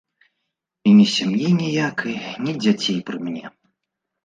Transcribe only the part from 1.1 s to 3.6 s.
сям'і ніякай, ні дзяцей пры мне.